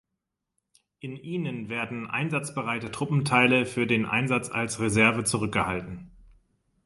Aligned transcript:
In 0.99 1.15
ihnen 1.15 1.69
werden 1.69 2.09
einsatzbereite 2.09 2.89
Truppenteile 2.89 3.67
für 3.67 3.85
den 3.85 4.07
Einsatz 4.07 4.49
als 4.49 4.79
Reserve 4.79 5.25
zurückgehalten. 5.25 6.09